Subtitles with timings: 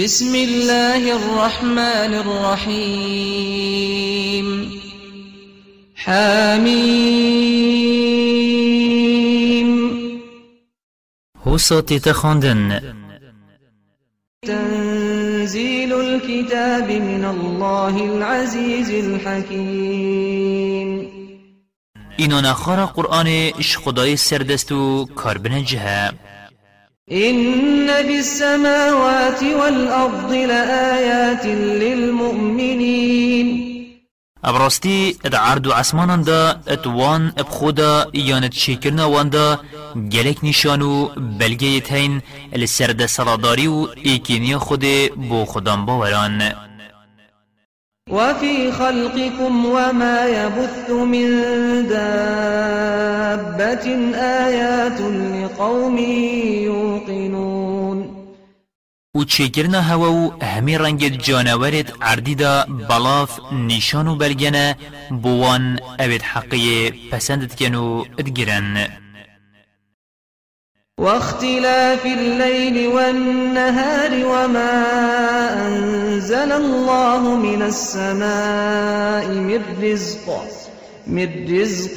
[0.00, 3.20] بسم الله الرحمن الرحيم.
[5.96, 6.90] حميم.
[11.46, 12.80] هو صوتي تخوندن
[14.46, 20.10] تنزيل الكتاب من الله العزيز الحكيم.
[22.18, 23.26] اینو نخار قرآن
[23.58, 26.12] اش خدای سردستو کار بنجه
[27.12, 31.46] إن في السماوات والأرض لآيات
[31.82, 33.46] للمؤمنين.
[34.44, 39.58] ابراستی إد عرض و عسمانان دا ات وان إب خدا یانت شکرنا وان دا
[40.12, 44.84] گلک نشانو بلگه تین لسرد سراداری و ایکینی خود
[45.16, 46.69] بو خدام باوران.
[48.10, 51.28] وفي خلقكم وما يبث من
[51.88, 55.98] دابة آيات لقوم
[56.64, 58.20] يوقنون.
[59.14, 64.76] و چیکرنا هوا و همی رنگ جانورت عردی دا بلاف نشانو بلگنه
[65.10, 68.88] بوان اوید حقی پسندت کنو ادگرن
[71.00, 74.84] واختلاف الليل والنهار وما
[75.66, 80.42] أنزل الله من السماء من رزق
[81.06, 81.94] من رزق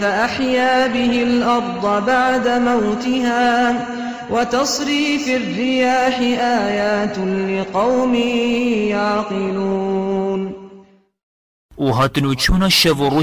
[0.00, 3.86] فأحيا به الأرض بعد موتها.
[4.30, 8.14] وتصريف الرياح آيات لقوم
[8.94, 10.68] يعقلون.
[11.78, 13.22] و هاتنو چونا شو و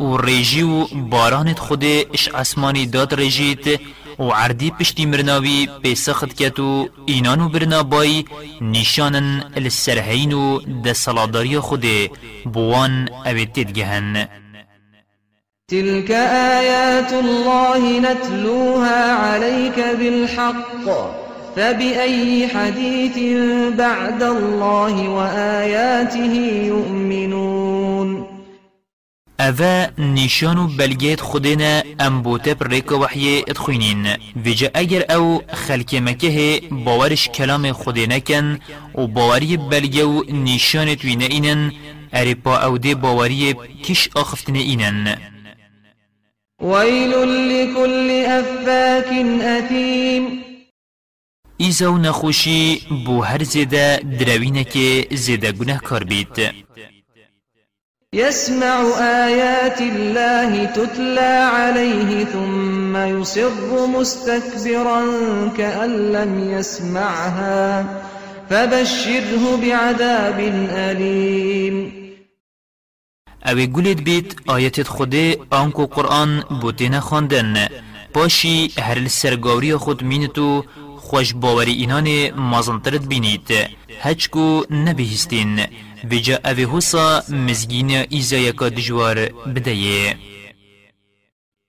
[0.00, 1.84] و ریجی و بارانت خود
[2.14, 3.80] اش آسمانی داد ریجیت
[4.20, 8.24] و عردی پشتی مرناوی پیسخت کتو اینانو برنابای
[8.60, 11.84] نشانن السرهین و دسالاداری خود
[12.52, 14.28] بوان اوید تدگهن.
[15.68, 16.10] تلك
[16.60, 20.86] آيات الله نتلوها عليك بالحق
[21.56, 23.18] فبأي حديث
[23.78, 26.34] بعد الله وآياته
[26.66, 28.29] يؤمنون
[29.40, 34.06] اوه نشانو بلگیت خودنا ام بوته پر ریک وحی ادخوینین
[34.44, 38.58] ویجا اگر أو خلک مکه باورش کلام خودنا کن
[38.94, 40.96] و باوری بلگو نشان
[42.44, 43.54] پا أو دی باوری
[43.84, 45.16] کش آخفتنه اینن
[46.62, 47.10] ويل
[47.48, 49.08] لكل أفاك
[49.42, 50.50] أثيم
[51.60, 56.52] ایزا و نخوشی بو هر زیده دروینه که زیده گناه کار بید
[58.14, 65.02] يسمع آيات الله تتلى عليه ثم يصر مستكبرا
[65.58, 67.84] كأن لم يسمعها.
[68.50, 70.38] فبشره بعذاب
[70.70, 71.92] أليم.
[73.46, 75.14] اوی گولید بیت آیت خود
[75.50, 77.68] آنکو قرآن بوتین خواندن
[78.14, 80.64] پاشی هر السرگاوری خود مینتو
[80.96, 83.48] خوش باوری اینان مازنترد بینید.
[84.02, 85.60] هچکو نبیهستین.
[86.10, 90.16] بجا اوی حسا مزگین ایزا یکا دجوار بدهیه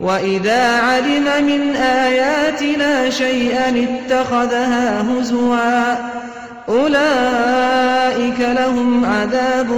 [0.01, 5.97] وإذا علم من آياتنا شيئا اتخذها هزوا
[6.69, 9.71] أولئك لهم عذاب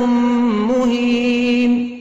[0.69, 1.93] مهين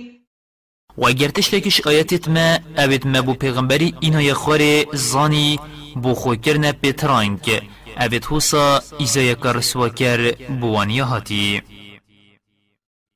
[0.98, 5.60] و اگر تشتکش آیتت ما اوید ما بو پیغمبری اینا یخوار زانی
[5.96, 7.62] بو خو کرنه پیترانک
[8.00, 11.62] اوید حسا ایزا یکا رسوا کر بوانیا هاتی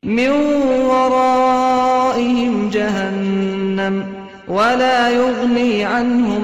[0.06, 0.31] من
[0.87, 4.05] ورائهم جهنم
[4.49, 6.43] ولا يغني عنهم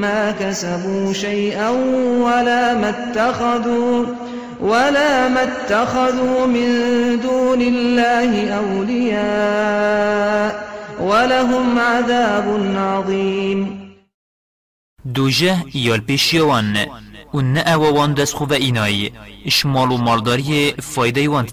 [0.00, 1.68] ما كسبوا شيئا
[2.22, 4.06] ولا ما اتخذوا
[4.60, 6.70] ولا ما اتخذوا من
[7.20, 10.10] دون الله أولياء
[11.00, 13.90] ولهم عذاب عظيم.
[15.04, 16.76] دوجه یال پیشیوان.
[17.34, 19.10] و نه اووان دست خوب اینای.
[19.46, 21.50] اشمال و مالداری فایده واند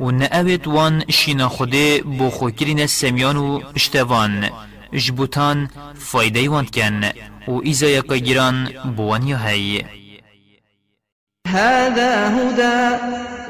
[0.00, 4.50] و نه اوید وان شینا خوده بو خوکرین سمیان و پشتوان
[4.92, 7.04] جبوتان فایده واند کن
[7.48, 9.84] و ایزا یکا گیران بوان یا هی.
[11.46, 12.96] هذا هدى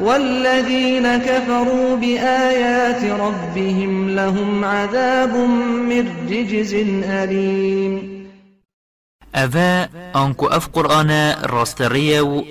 [0.00, 5.36] والذين كفروا بآيات ربهم لهم عذاب
[5.88, 6.74] من رجز
[7.04, 8.16] أليم
[9.34, 12.42] اوه آنکو اف قرآن راستریه و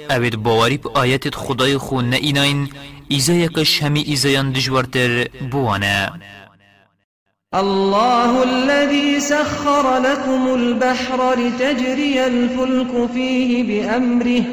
[0.43, 2.13] باوری با آیت خدای خون
[3.09, 6.11] یکش همی ایزایان دجورتر بوانه
[7.53, 14.43] الله الذي سخر لكم البحر لتجري الفلك فيه بأمره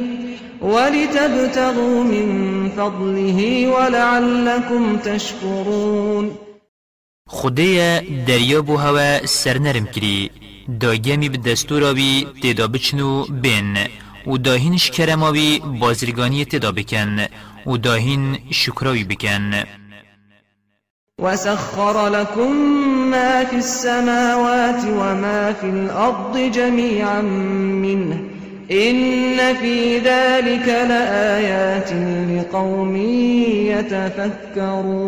[0.61, 2.29] ولتبتغوا من
[2.77, 6.31] فضله ولعلكم تشكرون.
[7.29, 10.31] خدای دریا بو هوا سر نرم کری
[10.81, 13.77] داگمی به دستور آوی تیدا بچنو بین
[14.27, 17.19] و داهینش کرماوی بازرگانی تدا بکن.
[17.67, 19.65] و داهین شکراوی بکن.
[21.21, 22.53] وسخر لكم
[23.11, 27.21] ما في السماوات وما في الأرض جميعا
[27.83, 28.21] منه.
[28.71, 31.93] إن في ذلك لآيات
[32.31, 32.97] لقوم
[33.77, 35.03] يتفكرون.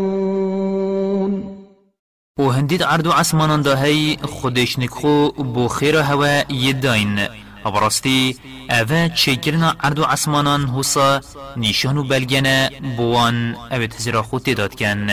[2.39, 8.37] و هندید عرض و عصمانان دا هی خودش نکخو بو خیر هوا یداین ابراستی
[8.71, 11.21] اوه چکرنا عرض و عصمانان حسا
[11.57, 15.07] نیشان و بلگنه بوان اوه تزرا خود تداد کن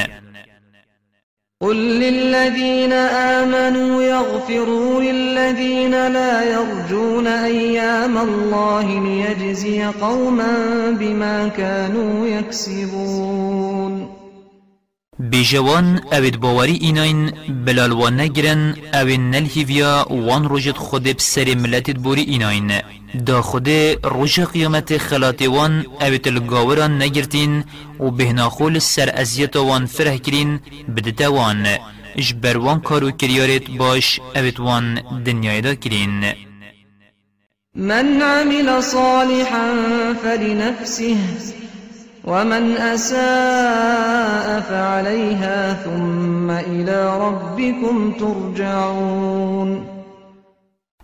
[1.62, 10.52] قل للذين آمنوا يغفروا للذين لا يرجون أيام الله ليجزي قوما
[11.00, 14.21] بما كانوا يكسبون
[15.32, 17.32] بجوان اوید باوری ایناین
[17.66, 22.72] بلال و نگرن اوین نلهیویا وان روجت خود بسر ملتت بوری ایناین
[23.26, 23.70] دا خود
[24.04, 27.64] روژ قیامت خلات وان اوید الگاوران نگرتین
[28.00, 30.60] و بهناخول سر ازیت وان فره کرین
[30.96, 31.68] بدتا وان.
[32.18, 36.34] اش بروان کارو کریارت باش اوید وان دنیای دا کرین
[37.76, 39.74] من عمل صالحا
[40.24, 41.18] فلنفسه
[42.24, 49.86] ومن أساء فعليها ثم إلى ربكم ترجعون.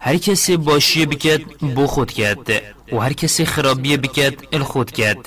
[0.02, 1.42] هر کسی باشی بکد
[1.76, 2.50] بو خود کرد.
[2.92, 5.26] و هر کسی خرابی بکد الخود کرد.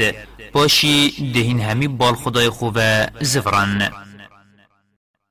[0.53, 2.79] باشی دهین همی بال خدای خوب
[3.21, 3.91] زفران.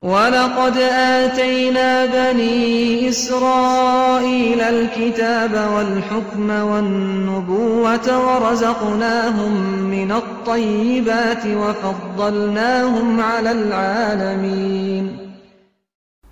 [0.03, 9.53] ولقد آتينا بني إسرائيل الكتاب والحكم والنبوة ورزقناهم
[9.83, 15.29] من الطيبات وفضلناهم على العالمين.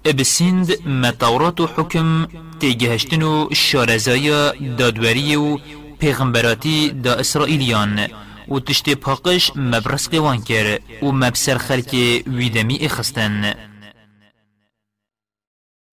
[0.06, 2.28] ابسند ما تورات حكم
[2.60, 5.58] تيجهشتن و شارزايا دادوري و
[6.00, 8.27] پیغمبراتی دا اسرائیلیان.
[8.50, 11.96] و تشتی پاقش مبرس قوان کر و مبسر خلک
[12.28, 13.54] ویدمی إخستن.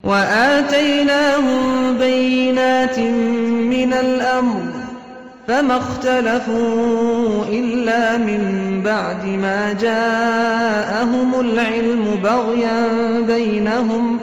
[0.05, 4.85] وآتيناهم بينات من الأمر
[5.49, 8.43] فما اختلفوا إلا من
[8.85, 12.89] بعد ما جاءهم العلم بغيا
[13.27, 14.21] بينهم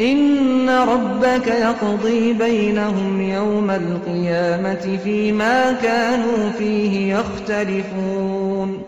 [0.00, 8.80] إن ربك يقضي بينهم يوم القيامة فيما كانوا فيه يختلفون.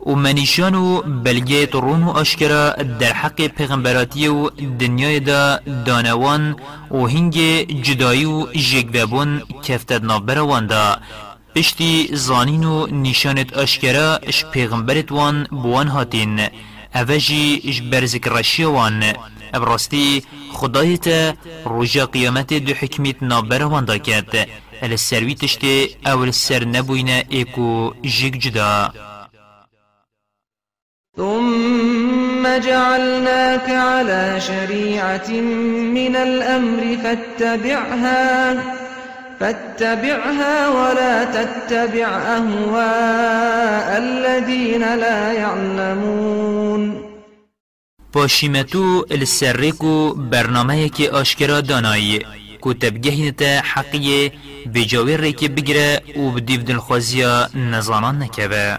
[0.00, 2.70] و منیشان و بلگه رون و آشکرا
[3.00, 4.50] در حق پیغمبراتی و
[4.80, 6.56] دنیای دا دانوان
[6.90, 7.36] و هنگ
[7.82, 10.96] جدایی و جگوبون کفتد نابروان دا
[11.56, 16.40] پشتی زانین و نشانت آشکرا اش پیغمبرت وان بوان هاتین.
[16.94, 19.02] اوجی اش برزک رشی وان
[19.54, 20.22] ابراستی
[20.52, 21.06] خدایت
[21.66, 24.48] رجا قیامت دو حکمیت نابروان دا کرد
[24.82, 28.92] السروی تشتی اول سر نبوین ایکو جگ جدا.
[31.16, 35.30] ثم جعلناك على شريعة
[35.98, 38.54] من الأمر فاتبعها
[39.40, 47.07] فاتبعها ولا تتبع أهواء الذين لا يعلمون.
[48.18, 52.20] پاشیمتو السرکو برنامه که آشکرا دانایی
[52.60, 54.32] کو تبگهینت حقیه
[54.74, 58.78] بجاوی ریکی بگره و بدیو دلخوازیا نزانان نکبه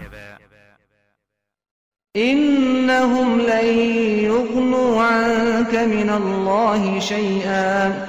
[2.16, 3.66] إنهم لن
[4.24, 8.06] يغنوا عنك من الله شيئا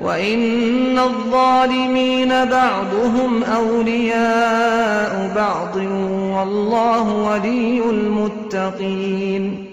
[0.00, 9.63] وإن الظالمين بعضهم أولياء بعض والله ولي المتقين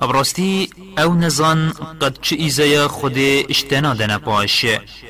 [0.00, 4.66] ابراستی او نزان قد چه ایزایا خود اشتنا دنا پاش.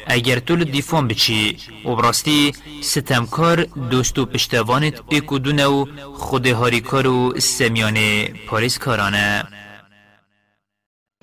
[0.07, 8.25] اگر تو دیفون بچی ابراستی ستمکار دوست و پشتوانت ایکو دونو خود هاریکار و سمیان
[8.49, 9.45] پاریس کارانه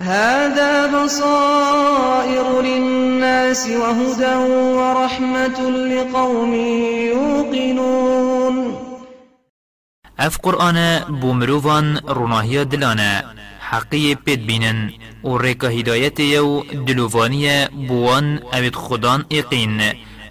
[0.01, 4.35] هذا بصائر للناس وهدى
[4.77, 6.53] ورحمة لقوم
[7.11, 8.77] يوقنون.
[10.19, 13.36] اف قرآن بومروفان روناهیا دلانه.
[13.71, 14.79] حقی پید بینن.
[15.23, 19.81] و ریکا هدایت یو دلوفانی بوان اوید خدان اقین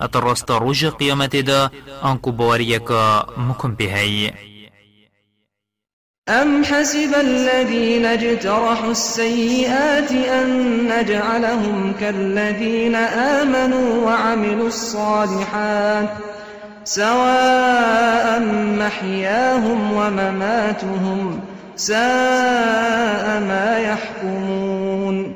[0.01, 1.71] اتراست روژ قیامت دا
[2.03, 4.33] آنکو باوریکا مکن بهی
[6.29, 10.49] أم حسب الذين اجترحوا السيئات أن
[10.91, 16.09] نجعلهم كالذين آمنوا وعملوا الصالحات
[16.85, 18.41] سواء
[18.79, 21.41] محياهم ومماتهم
[21.77, 25.35] ساء ما يحكمون.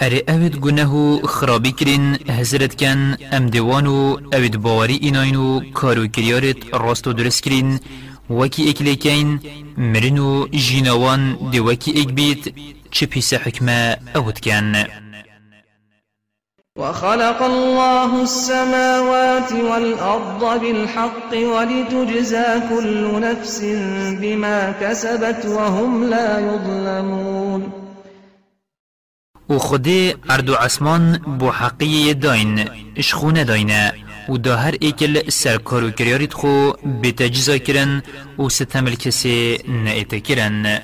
[0.00, 7.06] اره اوید گناه خرابی کرین هزرت کن أم دیوانو اوید باوری ایناینو کارو کریارت راست
[7.06, 7.80] و درست کرین
[8.30, 9.40] وکی اکلیکین
[9.76, 12.54] مرنو جینوان دی وکی اک بیت
[12.90, 13.06] چه
[13.44, 14.74] حکمه اوید کن
[16.78, 23.60] وخلق الله السماوات والأرض بالحق ولتجزى كل نفس
[24.20, 27.72] بما كسبت وهم لا يظلمون.
[29.48, 33.92] و خودی اردو عسمان بو حقی داین اشخونه داینه
[34.28, 38.02] و دا هر ایکل سرکار و کریاریت خو بتجزا کرن
[38.38, 40.80] و ستمل کسی نئیت کرن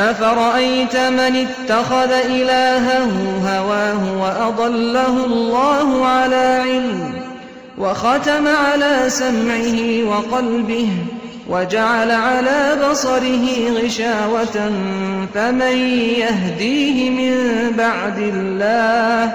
[0.00, 3.10] أفرأيت من اتخذ إلهه
[3.46, 7.12] هواه وأضله الله على علم
[7.78, 10.88] وختم على سمعه وقلبه
[11.48, 14.72] وجعل على بصره غشاوة
[15.34, 15.76] فمن
[16.18, 17.36] يهديه من
[17.76, 19.32] بعد الله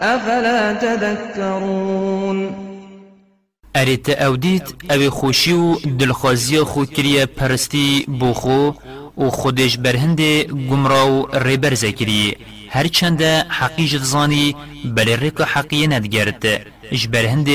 [0.00, 2.52] أفلا تذكرون
[3.76, 8.72] أريت أوديت أبي خوشيو دلخوازي خو كريا پرستی بوخو
[9.18, 10.20] و خودش برهند
[10.70, 12.36] گمراو ریبر زکری.
[12.70, 16.44] هر چند حقیقت زانی بل ریک حقیه ندگرد.
[16.92, 17.48] اش برهند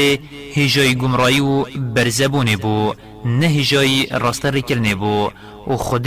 [0.54, 2.94] هجای گمرایی و برزبونه بو
[3.26, 5.30] نه هجای راست ریکرنه بو
[5.68, 6.04] و خود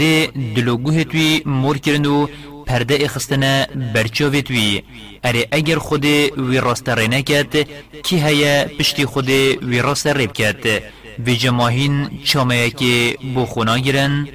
[0.55, 2.27] دلوگوه توی مور کرنو
[2.65, 4.83] پرده اخستنه برچاوی توی.
[5.23, 7.67] اره اگر خود وی راست رینه کد
[8.03, 10.83] کی هیا پشتی خود وی راست ریب کد
[11.27, 14.27] و جماهین چامه که بو خونا گرن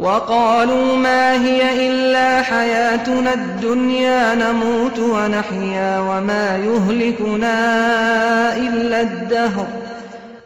[0.00, 7.56] وقالوا ما هي إلا حياتنا الدنيا نموت ونحيا وما يهلكنا
[8.56, 9.66] إلا الدهر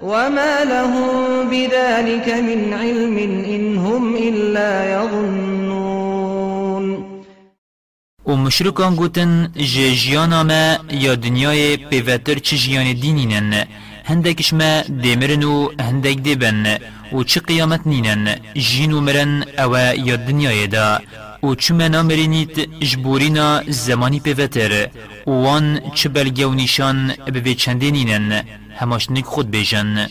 [0.03, 3.19] وما لهم بذلك من علم
[3.55, 5.95] إن هم إلا يظنون.
[8.27, 9.49] و گوتن
[10.03, 12.95] جیانا ما یا دنیای پیوتر چه جیان
[14.05, 16.79] هندکش ما دیمرن و هندک دیبن
[17.13, 19.73] و چه قیامت نینن؟ جین و مرن أو
[20.09, 21.01] یا دنیای دا
[21.43, 24.89] و چه منا مرینید جبورینا زمانی پیوتر.
[25.27, 28.43] وان چه بلگه و نیشان به چنده نینن.
[28.77, 30.07] هماش نک خود بیجن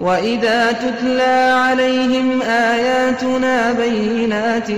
[0.00, 1.36] وإذا تتلى
[1.68, 4.70] عليهم آياتنا بينات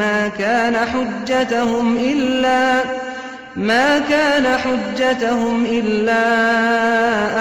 [0.00, 2.82] ما كان حجتهم إلا
[3.56, 6.26] ما كان حجتهم إلا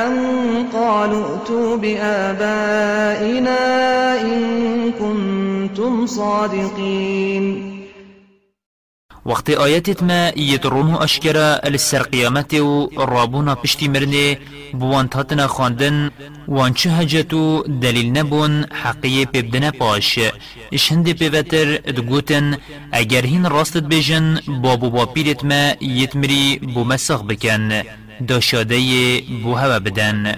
[0.07, 0.17] أن
[0.73, 3.57] قالوا ائتوا بآبائنا
[4.21, 7.74] إن كنتم صادقين.
[9.25, 12.03] وقت آياتت ما يترونه اشکرا لسر
[12.61, 14.37] و رابونا پشتی مرنه
[14.73, 16.11] بوان تاتنا خاندن
[16.47, 20.19] وان شهجتو دليل نبون حقية پیبدن پاش
[20.73, 22.57] اش پیوتر دگوتن.
[22.91, 27.83] اگر هین راستت بيجن بابو بابيرت ما یتمري بو مسخ بکن
[28.27, 30.35] داشاده بو هوا بدن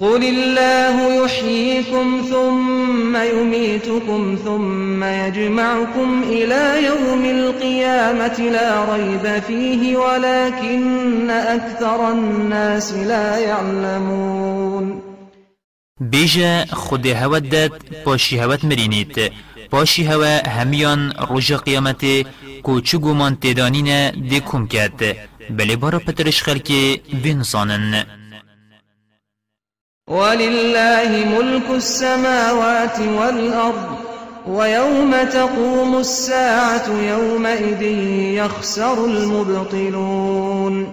[0.00, 12.12] قل الله يحييكم ثم يميتكم ثم يجمعكم إلى يوم القيامة لا ريب فيه ولكن أكثر
[12.12, 15.02] الناس لا يعلمون.
[16.00, 16.66] بيجا
[17.06, 17.72] هوا داد
[18.06, 19.32] باشي هوات مرينيت
[19.72, 22.26] باشي هوا هميان رجا قيامت
[22.62, 25.16] کو چگو من تدانين دي كم كات
[25.50, 28.04] بلي بارا پترش خلق بنصانن
[30.10, 33.98] ولله ملك السماوات والأرض
[34.48, 37.82] ويوم تقوم الساعة يومئذ
[38.38, 40.86] يخسر المبطلون.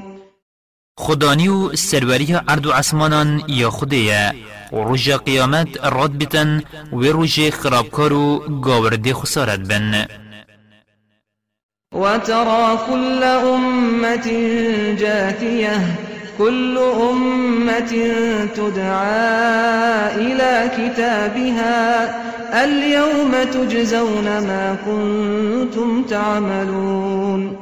[1.00, 4.34] خدانی و سروری عرض عسمانان یا خودیه.
[4.72, 10.06] و روژ قیامت راد بتن و روژ خرابکار و گاورده خسارت بن.
[11.96, 14.28] وترى كل أمة
[15.00, 17.92] جاثية كل أمة
[18.56, 21.84] تدعى إلى كتابها
[22.64, 27.58] اليوم تجزون ما كنتم تعملون.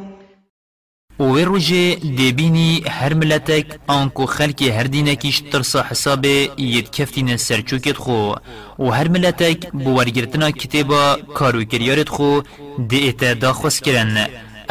[1.19, 6.25] و روژه دبینی هر ملتک آنکو خلک هر دینکیش ترسا حساب
[6.57, 8.33] ید کفتین سرچوکت خو.
[8.79, 12.41] و هر ملتک بورگرتنا کتابا کارو کریارت خو.
[12.89, 14.27] دی ایتا دا خوست کرن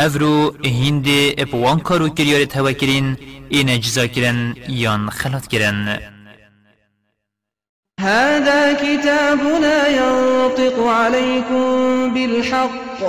[0.07, 1.07] افرو هند
[1.39, 3.17] اپوان کارو کریارت هوا کرین
[3.51, 5.99] این جزا کرن یان خلات کرن
[8.01, 13.01] هذا كتابنا ينطق عليكم بالحق.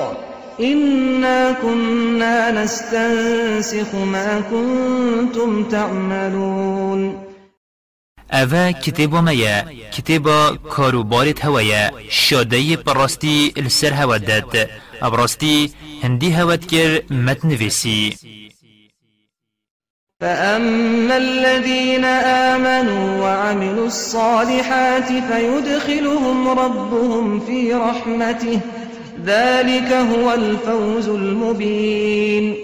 [0.60, 7.16] إنا كنا نستنسخ ما كنتم تعملون.
[8.34, 14.70] اوه کتابا میا کتابا کاروبارت هویا شاده پراستی السر هودد
[15.02, 15.72] ابراستی
[16.04, 18.16] هندی هود کر متنویسی
[20.22, 28.60] فأما الذين آمنوا وعملوا الصالحات فيدخلهم ربهم في رحمته
[29.26, 32.56] ذلك هو الفوز المبين.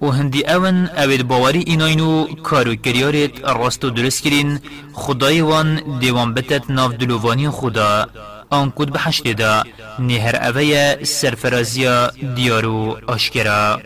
[0.00, 4.58] و هندی اون اوید باوری ایناینو کارو کریارت راست و درست کرین
[4.92, 8.06] خدای وان دیوان بتت ناف دلووانی خدا
[8.52, 9.64] آن کود بحشت دا
[9.98, 13.78] نهر اوی سرفرازیا دیارو آشکرا.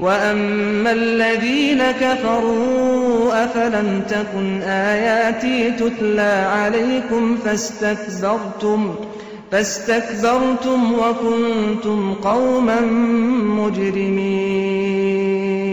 [0.00, 8.94] وأما الذين كفروا أفلم تكن آياتي تتلى عليكم فاستكبرتم
[9.52, 12.80] فاستكبرتم وكنتم قوما
[13.60, 15.63] مجرمين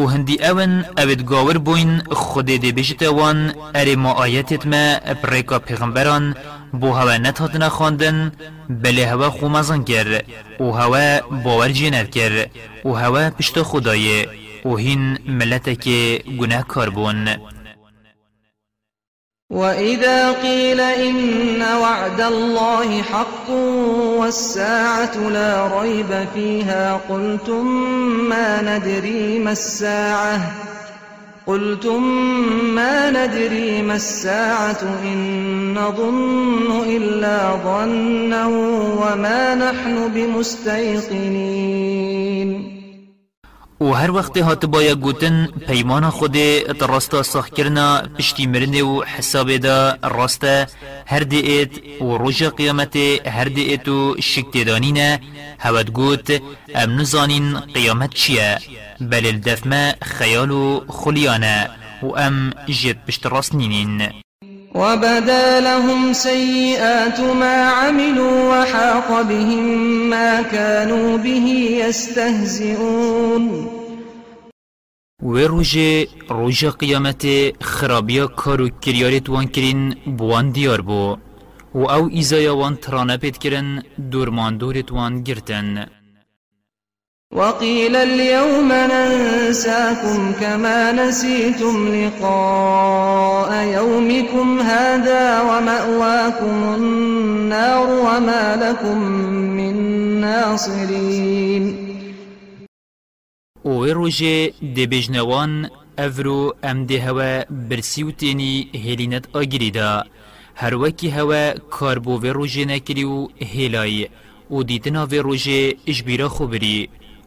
[0.00, 4.84] و هندی اون اوید گاور بوین خود دی بجت وان اری ما آیتت ما
[5.22, 6.34] پریکا پیغمبران
[6.72, 8.32] بو هوا نتهاتنا خواندن
[8.68, 10.22] بله هوا خو مزن کر
[10.60, 12.46] و هوا باور جینر کر
[12.84, 14.26] و هوا پشت خدای
[14.64, 17.28] و هین ملت که گناه کار بون
[19.50, 23.50] وإذا قيل إن وعد الله حق
[24.20, 27.66] والساعة لا ريب فيها قلتم
[28.28, 30.40] ما ندري ما الساعة
[31.46, 32.02] قلتم
[32.74, 38.46] ما ندري ما الساعة إن نظن إلا ظنا
[39.02, 41.50] وما نحن بمستيقنين
[43.80, 46.36] و هر وقت هات بایا گوتن پیمان خود
[46.80, 50.66] راستا ساخ کرنا پشتی مرنه و حساب دا راستا
[51.06, 52.96] هر دیت و روژ قیامت
[53.26, 55.20] هر دیت و شکت دانینه
[55.58, 56.42] هود گوت
[56.74, 58.58] ام نزانین قیامت چیه؟
[59.00, 61.70] بل الدفمه خیال و خلیانه
[62.02, 64.22] و ام جد پشت راست نینین.
[64.74, 69.64] وبدا لهم سيئات ما عملوا وحاق بهم
[70.10, 71.46] ما كانوا به
[71.86, 73.68] يستهزئون.
[75.22, 77.26] و روژه روژه قیامت
[77.62, 81.16] خرابیا کارو کریارت وان کرین بوان دیار بو.
[81.74, 85.86] و أو ایزایا وان ترانه پید کرن دورمان دورت وان گرتن.
[87.34, 98.98] وقيل اليوم ننساكم كما نسيتم لقاء يومكم هذا ومأواكم النار وما لكم
[99.56, 99.74] من
[100.20, 101.76] ناصرين.
[103.64, 110.04] و روژه دبجنوان افرو ام ده هوا برسی و تینی هلینت آگری دا.
[110.56, 114.08] هر وکی هوا کاربو و روژه نکری و هلای
[114.50, 115.22] و دیتنا و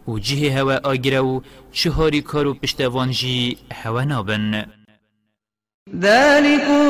[0.07, 4.65] و جه هوا آگره و چهاری کارو پشتوان جی هوا نابن.
[5.99, 6.83] ذلكم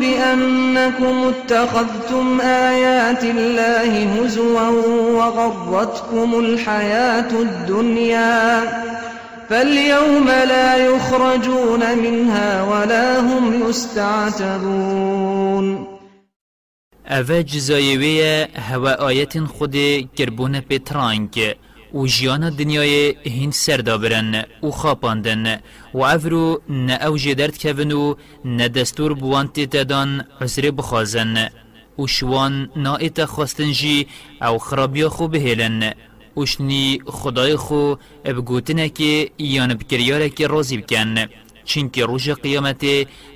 [0.00, 4.68] بأنكم اتخذتم آيات الله هزوا
[5.18, 8.62] وغرتكم الحياة الدنيا.
[9.48, 15.06] فاليوم لا يخرجون منها ولا هم يستعتبون.
[17.06, 19.76] اوه جزایوه هوا آیت خود
[20.16, 21.56] کربون پترانک
[21.96, 25.60] و جیان دنیای هین سردا برن و خاپاندن
[25.94, 31.48] و افرو نه اوجه درد کون و نه دستور بوان تدان عذر بخوازن
[31.98, 34.06] و شوان نا ایت خواستن جی
[34.42, 35.92] او خرابیا خو بهلن
[36.36, 41.14] وشنی خدای خو بگوتنه که یان بکریاره که رازی بکن.
[41.64, 42.84] چینکه روژ قیامت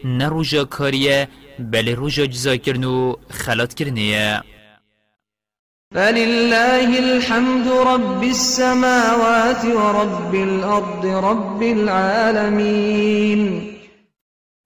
[0.04, 4.42] نه روژ کاریه بله روژ جزا کرن و خلات کرنیه.
[5.94, 13.40] فلله الحمد رب السماوات ورب الأرض رب العالمين.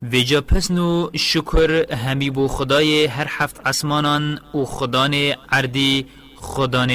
[0.02, 5.14] ویجا پسنو شکر همی بو خدای هر هفت آسمانان و خدان
[5.52, 6.06] عردی
[6.37, 6.90] خدان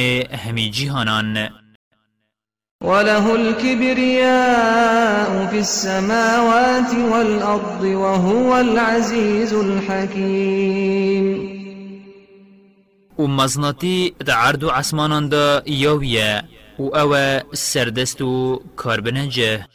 [0.45, 1.49] همی جیهانان
[2.83, 3.87] وله الكبرياء
[5.51, 10.79] في السماوات والأرض وهو العزيز الحكيم.
[13.19, 16.43] و مزناتی در عرض و عسمانان دا یاویه
[16.79, 17.15] و او
[17.53, 19.65] سردست و کاربنجه